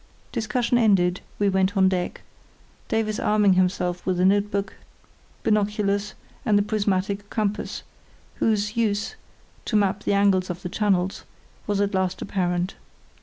[0.31, 2.21] Discussion ended, we went on deck,
[2.87, 4.73] Davies arming himself with a notebook,
[5.43, 7.83] binoculars, and the prismatic compass,
[8.37, 12.73] whose use—to map the angles of the channels—was at last apparent.